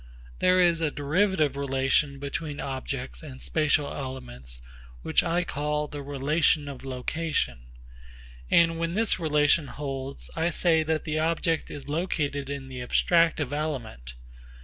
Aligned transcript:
There 0.39 0.59
is 0.59 0.81
a 0.81 0.89
derivative 0.89 1.55
relation 1.55 2.17
between 2.17 2.59
objects 2.59 3.21
and 3.21 3.39
spatial 3.39 3.85
elements 3.93 4.59
which 5.03 5.21
I 5.21 5.43
call 5.43 5.87
the 5.87 6.01
relation 6.01 6.67
of 6.67 6.83
location; 6.83 7.67
and 8.49 8.79
when 8.79 8.95
this 8.95 9.19
relation 9.19 9.67
holds, 9.67 10.31
I 10.35 10.49
say 10.49 10.81
that 10.81 11.03
the 11.03 11.19
object 11.19 11.69
is 11.69 11.87
located 11.87 12.49
in 12.49 12.67
the 12.67 12.79
abstractive 12.81 13.51
element. 13.53 14.15